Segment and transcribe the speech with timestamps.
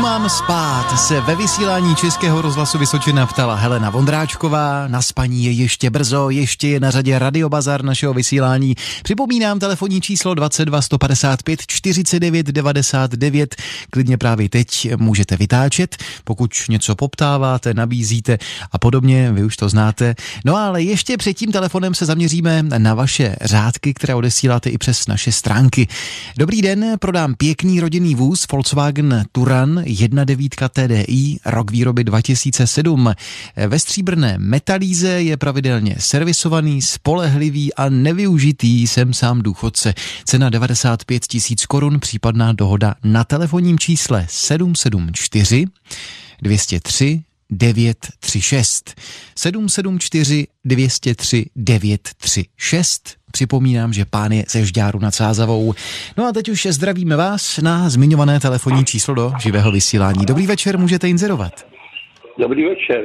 [0.00, 1.00] Mám spát?
[1.00, 4.88] Se ve vysílání Českého rozhlasu Vysočina ptala Helena Vondráčková.
[4.88, 8.74] Na spaní je ještě brzo, ještě je na řadě Radiobazar našeho vysílání.
[9.02, 13.56] Připomínám telefonní číslo 22 155 49 99.
[13.90, 18.38] Klidně právě teď můžete vytáčet, pokud něco poptáváte, nabízíte
[18.72, 20.14] a podobně, vy už to znáte.
[20.44, 25.06] No ale ještě před tím telefonem se zaměříme na vaše řádky, které odesíláte i přes
[25.06, 25.88] naše stránky.
[26.38, 33.12] Dobrý den, prodám pěkný rodinný vůz Volkswagen Turan 1.9 TDI, rok výroby 2007.
[33.66, 39.94] Ve stříbrné metalíze je pravidelně servisovaný, spolehlivý a nevyužitý, jsem sám důchodce.
[40.24, 45.66] Cena 95 tisíc korun, případná dohoda na telefonním čísle 774
[46.42, 48.94] 203 936
[49.36, 55.72] 774 203 936 Připomínám, že pán je ze Žďáru nad Sázavou.
[56.18, 60.22] No a teď už zdravíme vás na zmiňované telefonní číslo do živého vysílání.
[60.32, 61.54] Dobrý večer, můžete inzerovat.
[62.38, 63.02] Dobrý večer.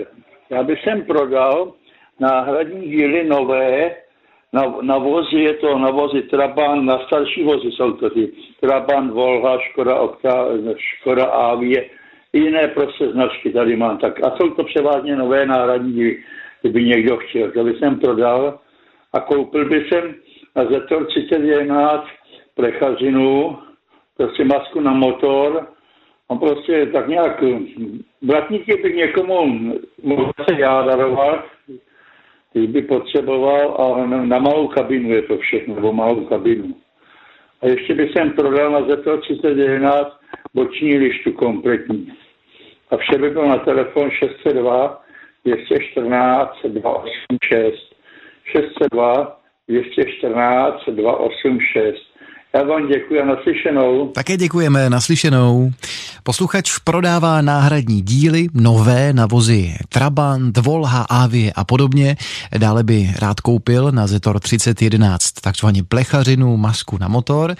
[0.50, 1.74] Já bych sem prodal
[2.20, 3.96] náhradní díly nové,
[4.54, 9.12] na, na vozy je to na vozy Trabant, na starší vozy jsou to ty Trabant,
[9.12, 10.46] Volha, Škoda Okta,
[10.78, 11.86] Škoda Avie,
[12.34, 13.98] jiné prostě značky tady mám.
[13.98, 16.12] Tak, a jsou to převážně nové náhradní
[16.62, 17.52] kdyby někdo chtěl.
[17.52, 18.60] To bych jsem prodal
[19.14, 20.16] a koupil bych jsem
[20.56, 22.06] na Zetor 3011
[22.56, 23.58] plechařinu,
[24.18, 25.68] prostě masku na motor,
[26.30, 27.44] a prostě tak nějak
[28.22, 29.72] bratníky bych někomu
[30.04, 31.46] mohl se já darovat,
[32.54, 36.76] když by potřeboval a na, malou kabinu je to všechno, nebo malou kabinu.
[37.62, 40.20] A ještě bych jsem prodal na Zetor 3011
[40.54, 42.14] boční lištu kompletní.
[42.92, 45.02] A vše by bylo na telefon 602
[45.46, 47.91] 214 286.
[48.54, 49.36] 602
[49.68, 52.11] 214 286.
[52.54, 54.08] Já vám děkuji a naslyšenou.
[54.08, 55.72] Také děkujeme, naslyšenou.
[56.24, 62.18] Posluchač prodává náhradní díly, nové na vozy Trabant, Volha, Avie a podobně.
[62.58, 67.56] Dále by rád koupil na Zetor 3011 takzvaně plechařinu, masku na motor.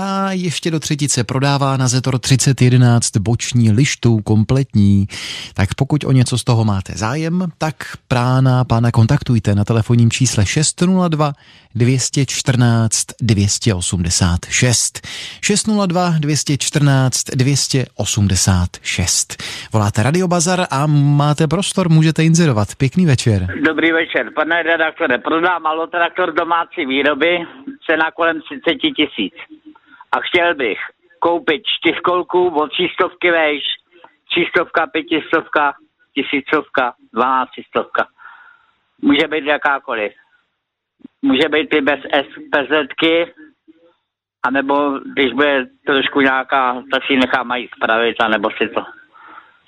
[0.00, 5.08] A ještě do třetice prodává na Zetor 3011 boční lištu kompletní.
[5.54, 7.76] Tak pokud o něco z toho máte zájem, tak
[8.08, 11.32] prána pána kontaktujte na telefonním čísle 602
[11.74, 13.06] 214
[14.40, 15.00] 286.
[15.42, 19.36] 602 214 286.
[19.72, 20.86] Voláte Radio Bazar a
[21.16, 22.68] máte prostor, můžete inzerovat.
[22.78, 23.46] Pěkný večer.
[23.66, 25.18] Dobrý večer, pane redaktore.
[25.18, 27.38] Prodám malotraktor domácí výroby,
[27.86, 28.60] cena kolem 30
[28.96, 29.34] tisíc.
[30.12, 30.78] A chtěl bych
[31.18, 33.62] koupit čtyřkolku od třístovky vejš,
[34.30, 35.74] třístovka, pětistovka,
[36.14, 38.06] tisícovka, dvanáctistovka.
[39.02, 40.12] Může být jakákoliv
[41.22, 42.00] může být i bez
[44.44, 48.82] SPZky, anebo když bude trošku nějaká, tak si nechám mají spravit, anebo si to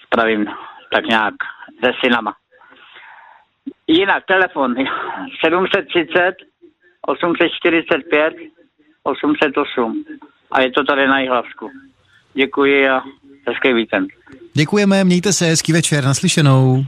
[0.06, 0.46] spravím
[0.92, 1.34] tak nějak
[1.84, 2.34] se synama.
[3.86, 4.74] Jinak telefon
[5.44, 6.36] 730
[7.06, 8.34] 845
[9.02, 10.04] 808
[10.50, 11.70] a je to tady na hlasku.
[12.34, 13.02] Děkuji a
[13.48, 14.08] hezký víkend.
[14.54, 16.84] Děkujeme, mějte se, hezký večer, naslyšenou.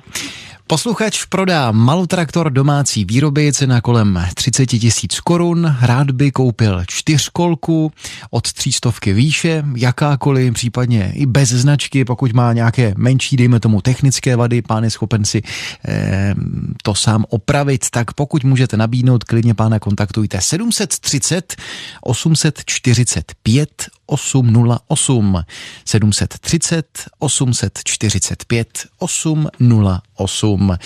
[0.69, 7.93] Posluchač prodá malotraktor domácí výroby, cena kolem 30 tisíc korun, rád by koupil čtyřkolku
[8.31, 14.37] od třístovky výše, jakákoliv, případně i bez značky, pokud má nějaké menší, dejme tomu technické
[14.37, 15.43] vady, pán je schopen si
[15.89, 16.35] eh,
[16.83, 21.57] to sám opravit, tak pokud můžete nabídnout, klidně pána kontaktujte 730
[22.01, 25.45] 845 808
[25.85, 26.85] 730
[27.19, 30.77] 845 808.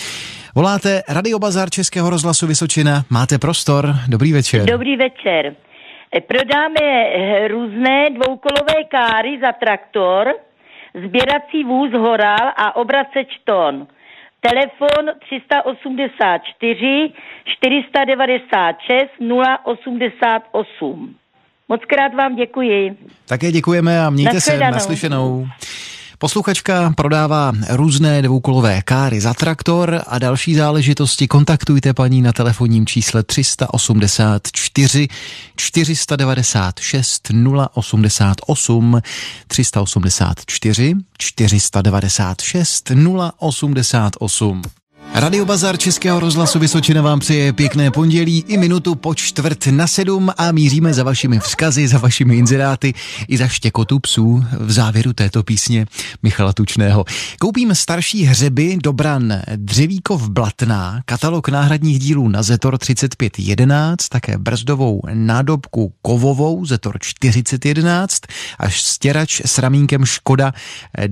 [0.55, 4.65] Voláte Radio Bazar Českého rozhlasu Vysočina, máte prostor, dobrý večer.
[4.66, 5.56] Dobrý večer.
[6.27, 7.09] Prodáme
[7.49, 10.34] různé dvoukolové káry za traktor,
[11.06, 13.87] sběrací vůz Horal a obraceč ton.
[14.41, 17.12] Telefon 384
[17.44, 19.11] 496
[19.65, 21.22] 088.
[21.69, 22.97] Moc krát vám děkuji.
[23.27, 25.47] Také děkujeme a mějte se naslyšenou.
[26.23, 31.29] Posluchačka prodává různé dvoukolové káry za traktor a další záležitosti.
[31.29, 35.09] Kontaktujte paní na telefonním čísle 384
[35.56, 37.31] 496
[37.75, 39.00] 088
[39.47, 42.93] 384 496
[43.38, 44.62] 088.
[45.14, 50.31] Radio Bazar Českého rozhlasu Vysočina vám přeje pěkné pondělí i minutu po čtvrt na sedm
[50.38, 52.94] a míříme za vašimi vzkazy, za vašimi inzeráty
[53.29, 55.87] i za štěkotu psů v závěru této písně
[56.23, 57.05] Michala Tučného.
[57.38, 65.93] Koupím starší hřeby Dobran Dřevíkov Blatná, katalog náhradních dílů na Zetor 3511, také brzdovou nádobku
[66.03, 68.19] kovovou Zetor 4011
[68.58, 70.53] až stěrač s ramínkem Škoda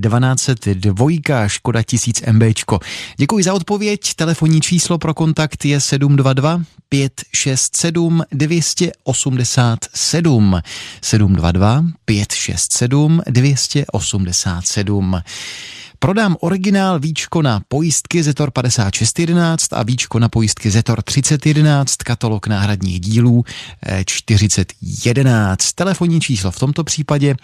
[0.03, 2.81] 1202, Škoda 1000 MBčko.
[3.17, 10.61] Děkuji za odpověď Teď telefonní číslo pro kontakt je 722 567 287
[11.03, 15.23] 722 567 287
[15.99, 23.01] Prodám originál víčko na pojistky Zetor 5611 a víčko na pojistky Zetor 3011, katalog náhradních
[23.01, 23.45] dílů
[24.07, 25.65] 4011.
[25.65, 27.35] Eh, Telefonní číslo v tomto případě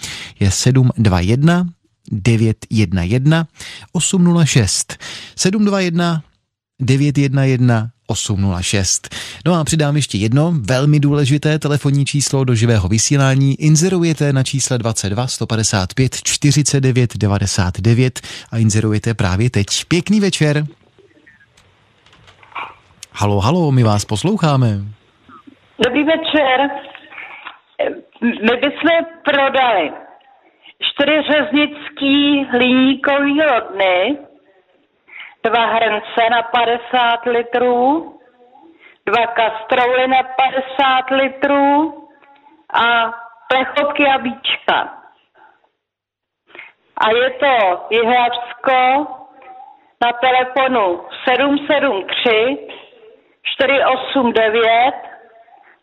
[0.41, 1.67] je 721
[2.11, 3.49] 911
[3.93, 4.97] 806
[5.37, 6.23] 721
[6.81, 9.09] 911 806.
[9.47, 13.55] No a přidám ještě jedno velmi důležité telefonní číslo do živého vysílání.
[13.55, 18.21] Inzerujete na čísle 22 155 49 99
[18.53, 19.67] a inzerujete právě teď.
[19.89, 20.65] Pěkný večer.
[23.13, 24.69] Halo, halo, my vás posloucháme.
[25.85, 26.71] Dobrý večer.
[28.23, 29.91] My bychom prodali
[30.81, 34.17] čtyři řeznický hliníkový rodny,
[35.47, 38.13] dva hrnce na 50 litrů,
[39.07, 41.93] dva kastrouly na 50 litrů
[42.75, 43.13] a
[43.49, 44.93] plechovky a bíčka.
[46.97, 49.07] A je to Jihlavsko
[50.05, 52.69] na telefonu 773
[53.43, 54.95] 489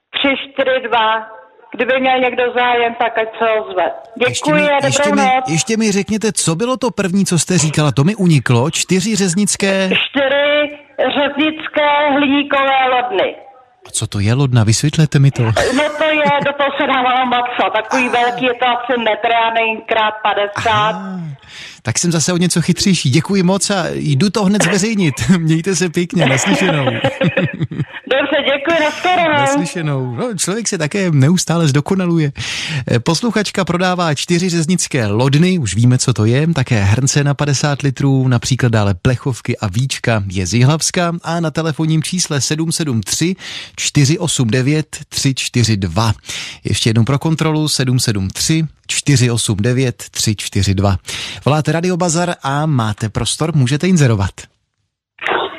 [0.10, 1.33] 342
[1.76, 3.92] Kdyby měl někdo zájem, tak ať se ozve.
[4.18, 5.50] Děkuji ještě mi, a ještě mi, noc.
[5.50, 7.92] Ještě mi řekněte, co bylo to první, co jste říkala?
[7.92, 8.72] To mi uniklo.
[8.72, 9.90] Čtyři řeznické...
[10.10, 13.36] Čtyři řeznické hliníkové lodny.
[13.88, 14.64] A co to je lodna?
[14.64, 15.44] Vysvětlete mi to.
[15.78, 17.70] No to je, do toho se dávalo maso.
[17.76, 18.22] Takový Aha.
[18.22, 19.52] velký je to asi metr, a
[19.88, 20.70] krát 50.
[20.70, 21.20] Aha.
[21.86, 23.10] Tak jsem zase o něco chytřejší.
[23.10, 25.16] Děkuji moc a jdu to hned zveřejnit.
[25.38, 26.86] Mějte se pěkně, naslyšenou.
[28.14, 29.34] Dobře, děkuji, nashledanou.
[29.34, 30.16] Naslyšenou.
[30.16, 32.32] No, člověk se také neustále zdokonaluje.
[32.92, 37.82] Eh, posluchačka prodává čtyři řeznické lodny, už víme, co to je, také hrnce na 50
[37.82, 43.36] litrů, například dále plechovky a víčka je z Jihlavska a na telefonním čísle 773
[43.76, 46.14] 489 342.
[46.64, 50.96] Ještě jednou pro kontrolu 773 489 342.
[51.46, 54.54] Voláte Radio Bazar a máte prostor, můžete inzerovat.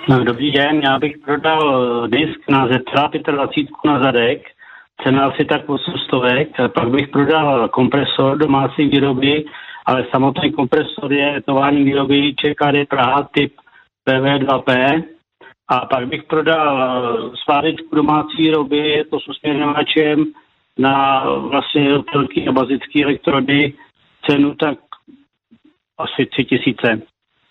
[0.09, 1.61] No, dobrý den, já bych prodal
[2.05, 4.43] eh, disk na Zetra 25 na zadek,
[5.05, 9.45] cena asi tak 800, pak bych prodal kompresor domácí výroby,
[9.87, 13.53] ale samotný kompresor je tovární výroby ČKD Praha typ
[14.09, 15.03] PV2P
[15.69, 20.25] a pak bych prodal eh, spádečku domácí výroby, je to s usměrňovačem
[20.79, 23.73] na vlastně velký a bazický elektrody,
[24.31, 24.79] cenu tak
[25.99, 27.03] asi 3000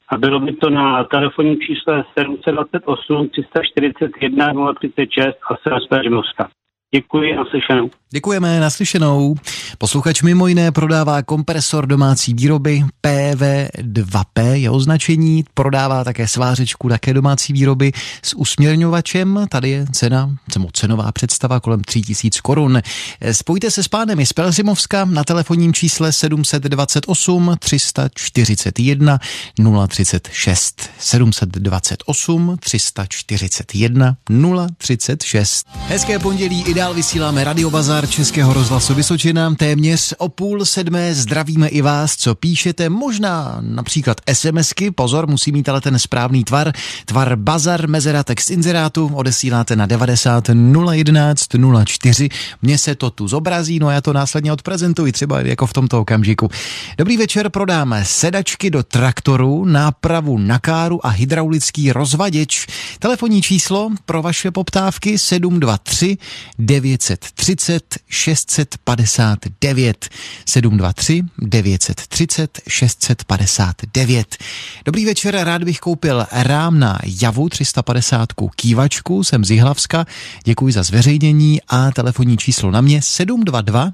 [0.10, 6.50] a bylo by to na telefonním čísle 728 341 036 a Selsper Řimovska.
[6.96, 7.90] Děkuji, naslyšenou.
[8.10, 9.36] Děkujeme, naslyšenou.
[9.78, 17.54] Posluchač mimo jiné prodává kompresor domácí výroby PV2P, je označení, prodává také svářečku, také domácí
[17.54, 17.92] výroby
[18.22, 20.36] s usměrňovačem, tady je cena,
[20.74, 22.82] cenová představa kolem 3000 korun.
[23.32, 29.20] Spojte se s pánem z Pelzimovska na telefonním čísle 728 341
[29.88, 34.18] 036 728 341
[34.78, 35.68] 036.
[35.88, 39.56] Hezké pondělí, ideál vysíláme Radio Bazar Českého rozhlasu Vysočina.
[39.56, 45.70] Téměř o půl sedmé zdravíme i vás, co píšete, možná například SMSky, pozor, musí mít
[45.70, 46.72] ale ten správný tvar,
[47.06, 50.50] tvar Bazar, mezera, text inzerátu, odesíláte na 90
[50.92, 51.48] 011
[51.86, 52.30] 04.
[52.62, 56.02] Mně se to tu zobrazí, no a já to následně odprezentuji, třeba jako v tomto
[56.02, 56.50] okamžiku.
[56.98, 62.68] Dobrý večer, prodáme sedačky do traktoru, nápravu na káru a hydraulický rozvaděč.
[63.00, 66.18] Telefonní číslo pro vaše poptávky 723
[66.74, 70.10] 930 659
[70.46, 74.38] 723 930 659.
[74.86, 80.06] Dobrý večer, rád bych koupil rám na Javu 350 kývačku, jsem z Jihlavska,
[80.44, 83.92] děkuji za zveřejnění a telefonní číslo na mě 722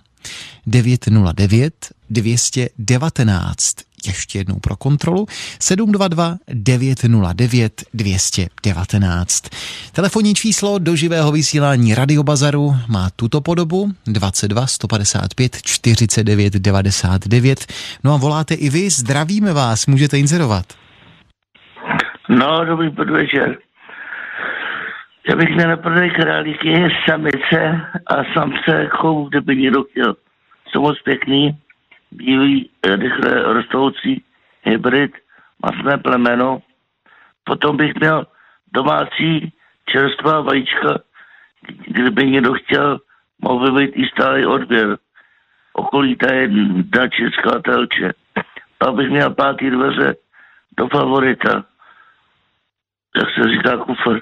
[0.66, 1.74] 909
[2.10, 5.26] 219 ještě jednou pro kontrolu
[5.60, 9.50] 722 909 219.
[9.92, 17.66] Telefonní číslo do živého vysílání Radiobazaru má tuto podobu 22 155 49 99.
[18.04, 20.66] No a voláte i vy, zdravíme vás, můžete inzerovat.
[22.30, 23.58] No, dobrý podvečer.
[25.30, 26.74] Já bych měl prodej králíky,
[27.10, 30.16] samice a samce chov, kdyby někdo chtěl.
[30.68, 31.58] Jsou moc pěkný,
[32.12, 34.24] bílý, rychle rostoucí
[34.64, 35.12] hybrid,
[35.66, 36.62] masné plemeno.
[37.44, 38.28] Potom bych měl
[38.74, 39.54] domácí
[39.86, 41.00] čerstvá vajíčka,
[41.88, 43.00] kdyby někdo chtěl,
[43.42, 44.98] mohl by být i stálý odběr.
[45.74, 46.48] Okolí je
[46.84, 48.12] dačická telče.
[48.78, 50.16] Pak bych měl pátý dveře
[50.78, 51.66] do favorita.
[53.16, 54.22] Jak se říká kufr,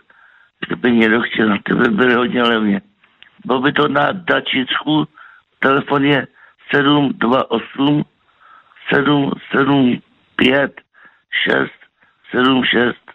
[0.68, 2.82] kdyby někdo chtěl, ty by byly hodně levně.
[3.46, 5.08] Bylo by to na Dačicku,
[5.60, 6.28] telefon je
[6.72, 8.06] 728
[8.90, 10.02] 775
[12.34, 13.07] 676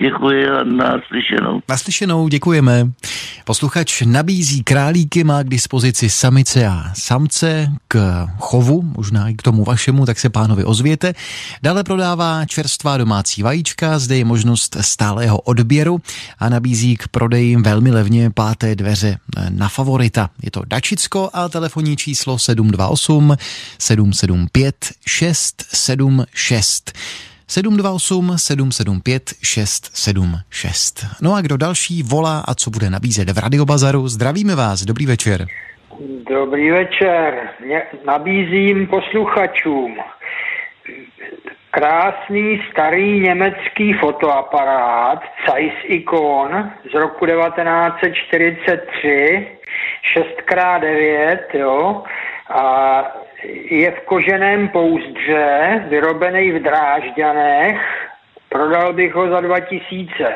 [0.00, 1.60] Děkuji a naslyšenou.
[1.68, 2.90] Naslyšenou, děkujeme.
[3.44, 9.64] Posluchač nabízí králíky, má k dispozici samice a samce k chovu, možná i k tomu
[9.64, 11.14] vašemu, tak se pánovi ozvěte.
[11.62, 16.00] Dále prodává čerstvá domácí vajíčka, zde je možnost stálého odběru
[16.38, 20.30] a nabízí k prodeji velmi levně páté dveře na favorita.
[20.42, 23.36] Je to Dačicko a telefonní číslo 728
[23.78, 26.92] 775 676.
[27.48, 31.06] 728 775 676.
[31.22, 35.46] No a kdo další volá a co bude nabízet v Radiobazaru, zdravíme vás, dobrý večer.
[36.30, 39.96] Dobrý večer, Mě nabízím posluchačům
[41.70, 49.48] krásný starý německý fotoaparát Zeiss Icon z roku 1943,
[50.16, 52.02] 6x9, jo,
[52.50, 53.02] a
[53.70, 58.08] je v koženém pouzdře, vyrobený v Drážďanech,
[58.48, 60.34] prodal bych ho za 2000.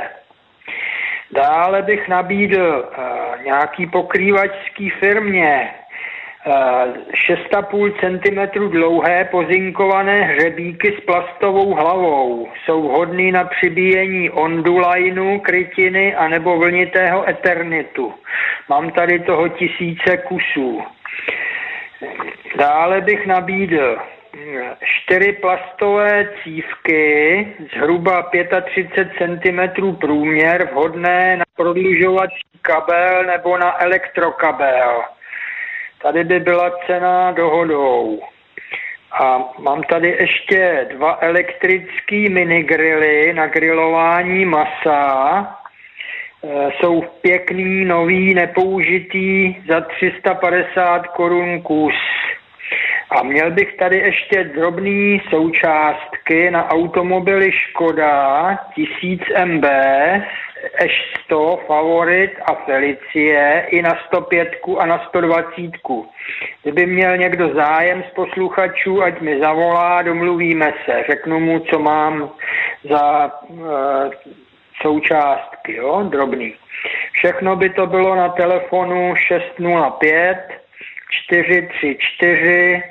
[1.32, 5.71] Dále bych nabídl uh, nějaký pokrývačský firmě
[6.47, 12.49] uh, eh, 6,5 cm dlouhé pozinkované hřebíky s plastovou hlavou.
[12.64, 18.14] Jsou vhodný na přibíjení ondulajnu, krytiny anebo vlnitého eternitu.
[18.68, 20.82] Mám tady toho tisíce kusů.
[22.56, 23.99] Dále bych nabídl
[24.82, 28.30] čtyři plastové cívky, zhruba
[28.64, 35.02] 35 cm průměr, vhodné na prodlužovací kabel nebo na elektrokabel.
[36.02, 38.21] Tady by byla cena dohodou.
[39.12, 45.62] A mám tady ještě dva elektrické minigrily na grilování masa
[46.44, 51.94] jsou pěkný, nový, nepoužitý za 350 korun kus.
[53.11, 59.64] A měl bych tady ještě drobné součástky na automobily Škoda 1000 MB,
[60.78, 65.52] Eš100, Favorit a Felicie i na 105 a na 120.
[66.62, 71.02] Kdyby měl někdo zájem z posluchačů, ať mi zavolá, domluvíme se.
[71.11, 72.30] Řeknu mu, co mám
[72.90, 73.64] za uh,
[74.82, 76.54] součástky, jo, drobný.
[77.12, 80.38] Všechno by to bylo na telefonu 605
[81.26, 82.82] 434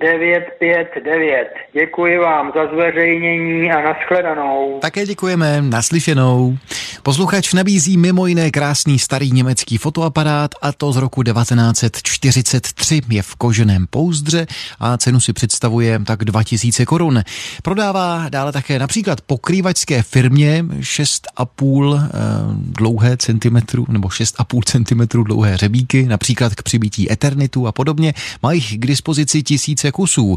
[0.00, 1.48] 959.
[1.72, 4.78] Děkuji vám za zveřejnění a nashledanou.
[4.80, 6.58] Také děkujeme, naslyšenou.
[7.02, 13.00] Posluchač nabízí mimo jiné krásný starý německý fotoaparát a to z roku 1943.
[13.10, 14.46] Je v koženém pouzdře
[14.80, 17.22] a cenu si představuje tak 2000 korun.
[17.62, 22.08] Prodává dále také například pokrývačské firmě 6,5 eh,
[22.54, 28.14] dlouhé centimetru nebo 6,5 centimetru dlouhé řebíky, například k přibití Eternitu a podobně.
[28.42, 30.36] Mají k dispozici tisíc tisíce kusů.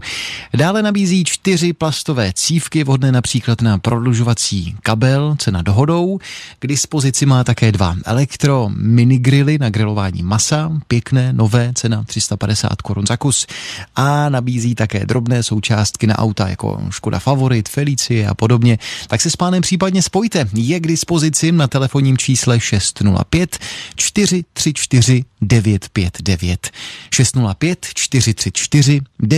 [0.53, 6.19] Dále nabízí čtyři plastové cívky, vhodné například na prodlužovací kabel, cena dohodou.
[6.59, 13.05] K dispozici má také dva elektro minigrily na grilování masa, pěkné, nové, cena 350 korun
[13.07, 13.47] za kus.
[13.95, 18.77] A nabízí také drobné součástky na auta, jako Škoda Favorit, Felicie a podobně.
[19.07, 20.49] Tak se s pánem případně spojte.
[20.53, 23.59] Je k dispozici na telefonním čísle 605
[23.95, 26.71] 434 959.
[27.11, 29.34] 605 434 959.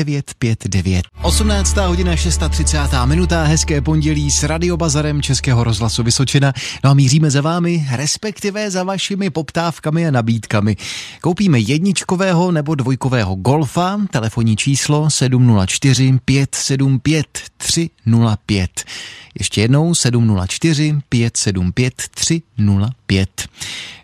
[1.21, 1.77] 18.
[1.77, 2.79] hodina 630.
[3.05, 6.53] minuta, hezké pondělí s radiobazarem Českého rozhlasu Vysočina.
[6.83, 10.75] No a míříme za vámi, respektive za vašimi poptávkami a nabídkami.
[11.21, 17.27] Koupíme jedničkového nebo dvojkového golfa, telefonní číslo 704 575
[17.57, 18.83] 305.
[19.39, 22.96] Ještě jednou 704 575 305.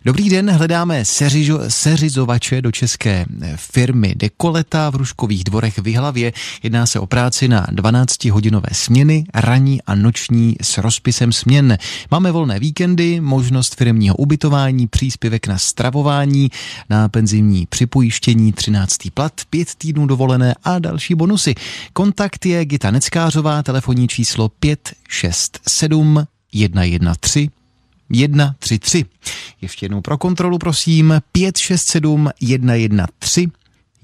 [0.06, 6.34] Dobrý den, hledáme seřižo, seřizovače do české firmy Dekoleta v Ruškových dvorech v Hlavě.
[6.64, 11.78] Jedná se o práci na 12-hodinové směny, ranní a noční s rozpisem směn.
[12.12, 16.52] Máme volné víkendy, možnost firmního ubytování, příspěvek na stravování,
[16.90, 18.98] na penzijní připojištění, 13.
[19.14, 21.56] plat, 5 týdnů dovolené a další bonusy.
[21.94, 27.62] Kontakt je Gita Neckářová, telefonní číslo 567 113
[28.12, 29.06] 133.
[29.62, 33.10] Ještě jednou pro kontrolu, prosím, 567 113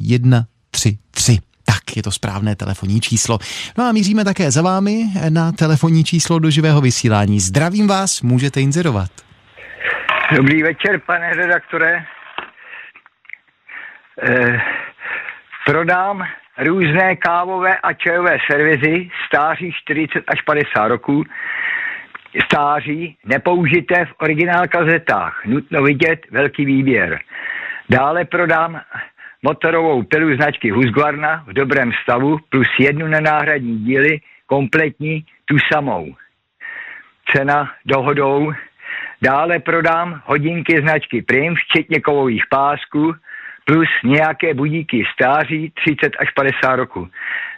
[0.02, 1.40] 133.
[1.66, 3.40] Tak je to správné telefonní číslo.
[3.78, 7.40] No a míříme také za vámi na telefonní číslo do živého vysílání.
[7.40, 9.12] Zdravím vás, můžete inzerovat.
[10.36, 12.06] Dobrý večer, pane redaktore.
[14.24, 14.62] Eh,
[15.66, 16.24] prodám
[16.58, 21.24] různé kávové a čajové servisy stáří 40 až 50 roků,
[22.46, 25.46] stáří nepoužité v originál kazetách.
[25.46, 27.20] Nutno vidět velký výběr.
[27.90, 28.82] Dále prodám
[29.44, 36.16] motorovou pilu značky Husqvarna v dobrém stavu plus jednu na náhradní díly, kompletní, tu samou.
[37.36, 38.54] Cena dohodou.
[39.22, 43.16] Dále prodám hodinky značky Prim, včetně kovových pásků,
[43.66, 47.08] plus nějaké budíky stáří 30 až 50 roku.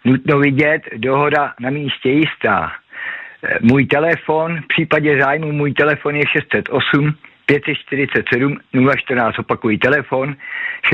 [0.06, 2.72] Nutno vidět, dohoda na místě jistá.
[3.62, 8.58] Můj telefon, v případě zájmu můj telefon je 608 547
[8.98, 10.36] 014, opakují telefon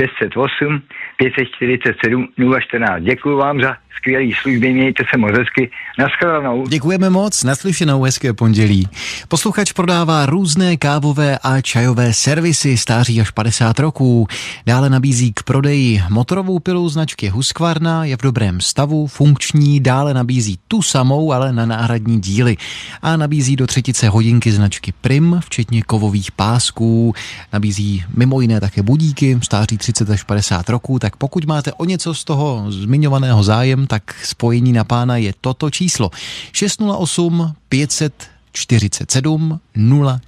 [0.00, 0.82] 608
[1.16, 2.28] 547
[2.60, 3.02] 014.
[3.02, 5.70] Děkuji vám za skvělý služby, mějte se moc hezky.
[5.98, 6.66] Naschledanou.
[6.66, 8.88] Děkujeme moc, naslyšenou hezké pondělí.
[9.28, 14.26] Posluchač prodává různé kávové a čajové servisy stáří až 50 roků.
[14.66, 20.58] Dále nabízí k prodeji motorovou pilu značky Husqvarna, je v dobrém stavu, funkční, dále nabízí
[20.68, 22.56] tu samou, ale na náhradní díly.
[23.02, 27.14] A nabízí do třetice hodinky značky Prim, včetně kovových pásků,
[27.52, 32.14] nabízí mimo jiné také budíky, stáří 30 až 50 roků, tak pokud máte o něco
[32.14, 36.10] z toho zmiňovaného zájem, tak spojení na pána je toto číslo
[36.52, 38.12] 608 500
[38.52, 39.60] 47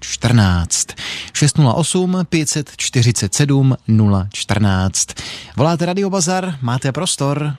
[0.01, 0.87] 014.
[1.35, 3.77] 608 547
[4.33, 5.07] 014.
[5.57, 7.53] Voláte Radio Bazar, máte prostor.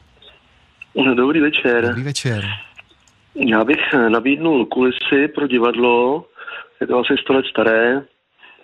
[1.15, 1.87] Dobrý večer.
[1.87, 2.45] Dobrý večer.
[3.35, 6.25] Já bych nabídnul kulisy pro divadlo,
[6.81, 8.01] je to asi 100 let staré,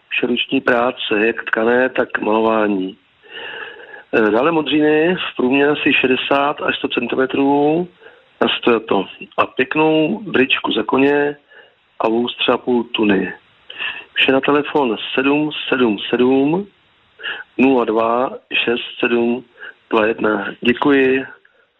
[0.09, 2.97] všeruční práce, jak tkané, tak malování.
[4.13, 7.21] Eh, dále modřiny v průměru asi 60 až 100 cm
[8.39, 9.05] na to.
[9.37, 11.37] A pěknou bričku za koně
[11.99, 13.33] a vůz třeba půl tuny.
[14.13, 16.67] Vše na telefon 777
[17.85, 19.43] 02 67
[19.89, 20.45] 21.
[20.61, 21.25] Děkuji.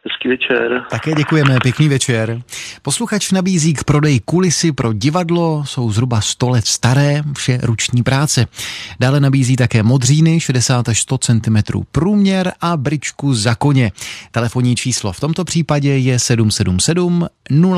[0.07, 0.85] Hezký večer.
[0.89, 2.41] Také děkujeme, pěkný večer.
[2.81, 8.47] Posluchač nabízí k prodeji kulisy pro divadlo, jsou zhruba 100 let staré, vše ruční práce.
[8.99, 11.57] Dále nabízí také modříny, 60 až 100 cm
[11.91, 13.91] průměr a bričku za koně.
[14.31, 17.27] Telefonní číslo v tomto případě je 777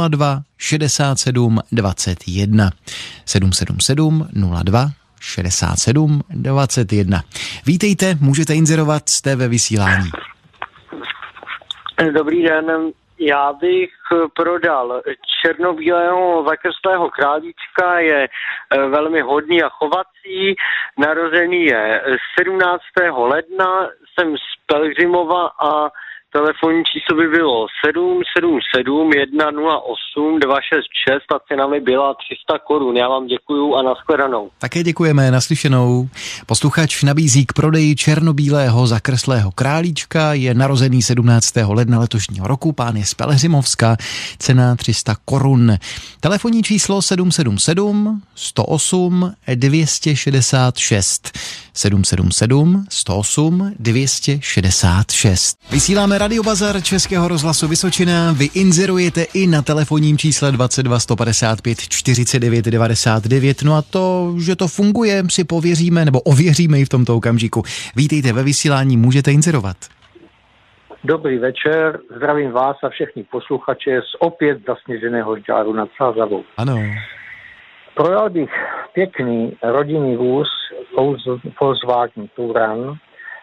[0.10, 2.72] 02 67 21.
[3.26, 4.28] 777
[4.64, 7.24] 02 67 21.
[7.66, 10.10] Vítejte, můžete inzerovat, jste ve vysílání.
[12.08, 13.90] Dobrý den, já bych
[14.36, 15.02] prodal
[15.42, 20.56] černobílého zakrstlého králíčka, je eh, velmi hodný a chovací,
[20.98, 22.02] narozený je
[22.40, 22.82] 17.
[23.12, 25.90] ledna, jsem z Pelhřimova a
[26.34, 29.12] Telefonní číslo by bylo 777
[30.20, 32.98] 108 266 a cena mi byla 300 korun.
[32.98, 34.50] Já vám děkuju a nashledanou.
[34.60, 36.10] Také děkujeme, naslyšenou.
[36.46, 41.56] Posluchač nabízí k prodeji černobílého zakreslého králíčka, je narozený 17.
[41.68, 43.98] ledna letošního roku, pán je z Pelhřimovska,
[44.40, 45.78] cena 300 korun.
[46.20, 51.38] Telefonní číslo 777 108 266
[51.80, 55.58] 777 108 266.
[55.72, 58.34] Vysíláme Radio Bazar Českého rozhlasu Vysočina.
[58.40, 63.64] Vy inzerujete i na telefonním čísle 22 155 49 99.
[63.64, 67.64] No a to, že to funguje, si pověříme nebo ověříme i v tomto okamžiku.
[67.96, 69.78] Vítejte ve vysílání, můžete inzerovat.
[71.04, 76.44] Dobrý večer, zdravím vás a všechny posluchače z opět zasněženého žáru nad Sázavou.
[76.58, 76.78] Ano.
[77.96, 78.50] Prodal bych
[78.94, 80.48] pěkný rodinný vůz
[81.60, 82.98] Volkswagen Touran.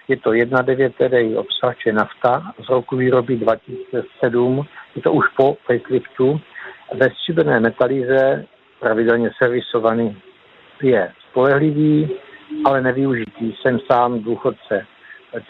[0.09, 4.67] Je to 1.9 TDI obsahače nafta z roku výroby 2007.
[4.97, 6.41] Je to už po faceliftu.
[6.95, 8.45] Ve stříbrné metalíze
[8.81, 10.17] pravidelně servisovaný.
[10.83, 12.11] Je spolehlivý,
[12.65, 13.53] ale nevyužitý.
[13.53, 14.87] Jsem sám důchodce.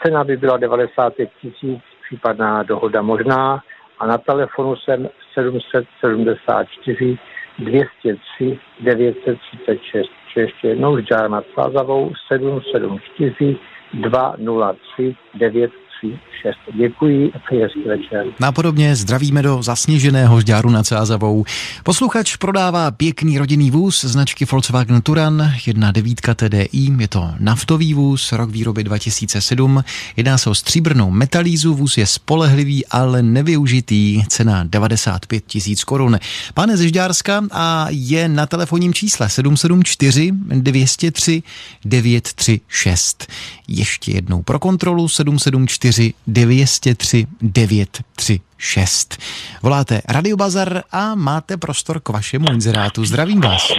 [0.03, 3.63] Cena by byla 95 tisíc, případná dohoda možná.
[3.99, 7.19] A na telefonu jsem 774
[7.59, 10.26] 203 936.
[10.37, 13.57] Ještě jednou s Džár nad Sázavou 774
[13.95, 15.86] 203 936.
[16.03, 16.57] 236.
[16.77, 18.27] Děkuji a přeji hezký večer.
[18.41, 21.45] Napodobně zdravíme do zasněženého žďáru nad Sázavou.
[21.83, 28.33] Posluchač prodává pěkný rodinný vůz značky Volkswagen Turan, jedna devítka TDI, je to naftový vůz,
[28.33, 29.85] rok výroby 2007.
[30.17, 36.19] Jedná se o stříbrnou metalízu, vůz je spolehlivý, ale nevyužitý, cena 95 tisíc korun.
[36.55, 41.43] Pane ze Žďárska a je na telefonním čísle 774 203
[41.85, 43.27] 936.
[43.69, 49.19] Ještě jednou pro kontrolu 774 203 936.
[49.63, 53.05] Voláte Radio Bazar a máte prostor k vašemu inzerátu.
[53.05, 53.73] Zdravím vás.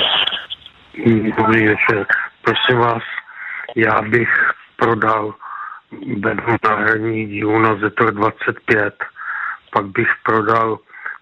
[1.38, 2.06] Dobrý večer.
[2.42, 3.04] Prosím vás,
[3.76, 4.30] já bych
[4.76, 5.34] prodal
[6.18, 8.96] bednu náhradní dílu na Zetor 25,
[9.72, 10.80] pak bych prodal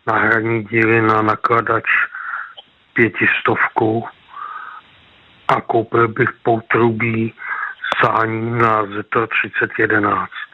[0.07, 1.85] náhradní díly na nakladač
[2.93, 4.05] pětistovku
[5.47, 7.33] a koupil bych poutrubí
[8.03, 10.44] sání na Zetor 3011.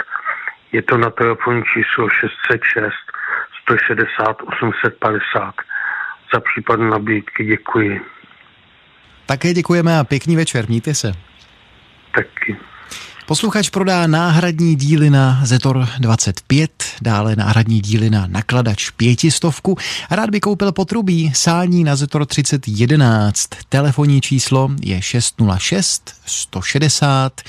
[0.72, 2.94] Je to na telefonní číslo 606
[3.64, 5.56] 160 850.
[6.34, 8.02] Za případ nabídky děkuji.
[9.26, 11.12] Také děkujeme a pěkný večer, mějte se.
[12.16, 12.58] Taky.
[13.26, 19.78] Posluchač prodá náhradní díly na Zetor 25, dále náhradní díly na nakladač pětistovku
[20.10, 23.50] a rád by koupil potrubí sání na Zetor 3011.
[23.70, 27.42] Telefonní číslo je 606 160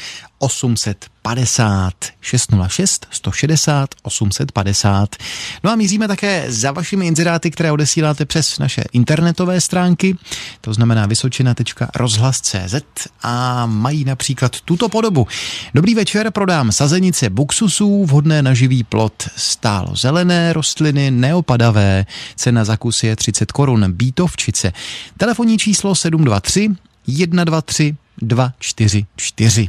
[0.42, 5.16] 850 606 160 850.
[5.64, 10.16] No a míříme také za vašimi inzeráty, které odesíláte přes naše internetové stránky,
[10.61, 12.74] to znamená vysočina.rozhlas.cz
[13.22, 15.26] a mají například tuto podobu.
[15.74, 22.76] Dobrý večer, prodám sazenice buksusů, vhodné na živý plot, stálo zelené rostliny, neopadavé, cena za
[22.76, 24.72] kus je 30 korun, bítovčice.
[25.16, 26.70] Telefonní číslo 723
[27.07, 29.68] 123 244.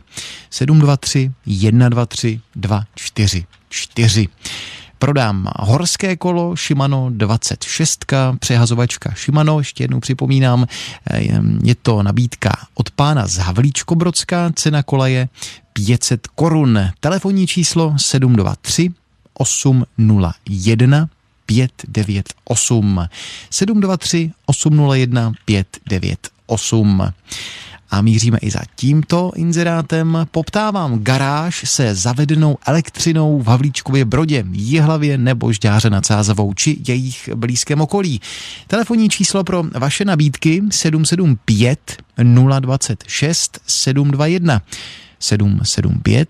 [0.50, 4.28] 723 123 244.
[5.00, 8.06] Prodám horské kolo Shimano 26,
[8.40, 10.68] přehazovačka Shimano, ještě jednou připomínám,
[11.64, 15.30] je to nabídka od pána z Havlíčko-Brodská, cena kola je
[15.74, 16.80] 500 korun.
[17.00, 18.90] Telefonní číslo 723
[19.34, 21.10] 801
[21.46, 23.08] 598
[23.50, 27.04] 723 801 598
[27.94, 30.18] a míříme i za tímto inzerátem.
[30.32, 37.30] Poptávám garáž se zavedenou elektřinou v Havlíčkově Brodě, Jihlavě nebo Žďáře nad Sázavou či jejich
[37.36, 38.22] blízkém okolí.
[38.68, 42.04] Telefonní číslo pro vaše nabídky 775
[42.60, 44.62] 026 721
[45.20, 46.30] 775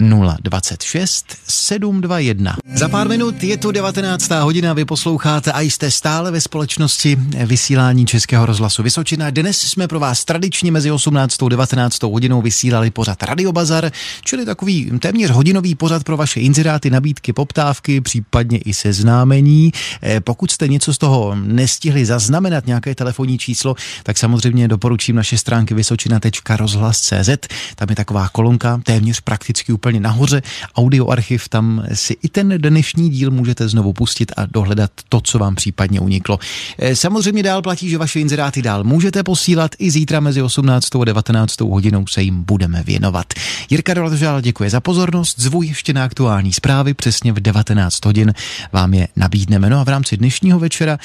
[0.00, 2.56] 026 721.
[2.74, 4.30] Za pár minut je tu 19.
[4.30, 9.30] hodina, vy posloucháte a jste stále ve společnosti vysílání Českého rozhlasu Vysočina.
[9.30, 11.42] Dnes jsme pro vás tradičně mezi 18.
[11.42, 12.02] a 19.
[12.02, 13.90] hodinou vysílali pořad Radio Bazar,
[14.24, 19.72] čili takový téměř hodinový pořad pro vaše inzeráty, nabídky, poptávky, případně i seznámení.
[20.02, 25.38] Eh, pokud jste něco z toho nestihli zaznamenat, nějaké telefonní číslo, tak samozřejmě doporučím naše
[25.38, 27.28] stránky vysočina.rozhlas.cz.
[27.74, 30.42] Tam je taková kolonka, téměř prakticky úplně nahoře,
[30.76, 35.54] audioarchiv, tam si i ten dnešní díl můžete znovu pustit a dohledat to, co vám
[35.54, 36.38] případně uniklo.
[36.78, 41.02] Eh, samozřejmě dál platí, že vaše inzeráty dál můžete posílat i zítra mezi 18.
[41.02, 41.60] a 19.
[41.60, 43.26] hodinou se jim budeme věnovat.
[43.70, 48.34] Jirka Dolatžál děkuje za pozornost, zvu ještě na aktuální zprávy, přesně v 19 hodin
[48.72, 49.70] vám je nabídneme.
[49.70, 50.98] No a v rámci dnešního večera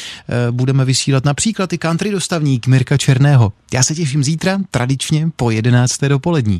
[0.48, 3.54] e, budeme vysílat například i country dostavník Mirka Černého.
[3.74, 6.02] Já se těším zítra, tradičně po 11.
[6.08, 6.58] dopolední.